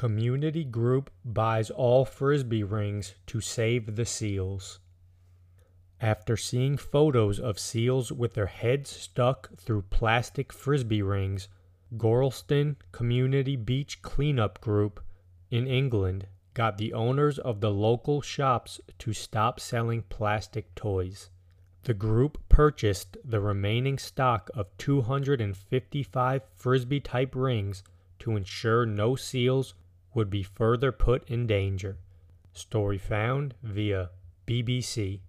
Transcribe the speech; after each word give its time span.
Community 0.00 0.64
group 0.64 1.10
buys 1.26 1.68
all 1.68 2.06
frisbee 2.06 2.62
rings 2.62 3.16
to 3.26 3.42
save 3.42 3.96
the 3.96 4.06
seals. 4.06 4.78
After 6.00 6.38
seeing 6.38 6.78
photos 6.78 7.38
of 7.38 7.58
seals 7.58 8.10
with 8.10 8.32
their 8.32 8.46
heads 8.46 8.88
stuck 8.88 9.54
through 9.58 9.82
plastic 9.90 10.54
frisbee 10.54 11.02
rings, 11.02 11.48
Gorleston 11.98 12.76
Community 12.92 13.56
Beach 13.56 14.00
Cleanup 14.00 14.62
Group 14.62 15.04
in 15.50 15.66
England 15.66 16.28
got 16.54 16.78
the 16.78 16.94
owners 16.94 17.38
of 17.38 17.60
the 17.60 17.70
local 17.70 18.22
shops 18.22 18.80
to 19.00 19.12
stop 19.12 19.60
selling 19.60 20.04
plastic 20.08 20.74
toys. 20.74 21.28
The 21.82 21.92
group 21.92 22.38
purchased 22.48 23.18
the 23.22 23.40
remaining 23.40 23.98
stock 23.98 24.48
of 24.54 24.74
255 24.78 26.42
frisbee 26.56 27.00
type 27.00 27.34
rings 27.34 27.82
to 28.20 28.34
ensure 28.34 28.86
no 28.86 29.14
seals 29.14 29.74
would 30.14 30.30
be 30.30 30.42
further 30.42 30.92
put 30.92 31.28
in 31.28 31.46
danger. 31.46 31.98
Story 32.52 32.98
found 32.98 33.54
via 33.62 34.10
BBC. 34.46 35.20